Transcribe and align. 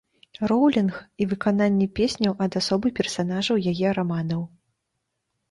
Роўлінг 0.51 0.95
і 1.25 1.27
выкананне 1.33 1.87
песняў 1.99 2.33
ад 2.47 2.57
асобы 2.61 2.87
персанажаў 3.01 3.63
яе 3.75 3.87
раманаў. 4.01 4.41